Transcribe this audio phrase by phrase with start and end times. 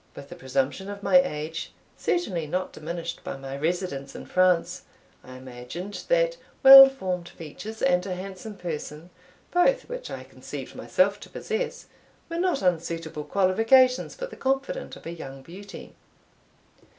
[0.15, 4.81] With the presumption of my age, certainly not diminished by my residence in France,
[5.23, 9.11] I imagined that well formed features, and a handsome person,
[9.51, 11.85] both which I conceived myself to possess,
[12.31, 15.93] were not unsuitable qualifications for the confidant of a young beauty.